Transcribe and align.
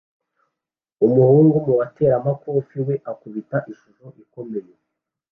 Umuhungu 1.05 1.55
mu 1.65 1.73
bateramakofe 1.79 2.77
we 2.87 2.95
akubita 3.11 3.57
ishusho 3.71 4.07
ikomeye 4.23 4.71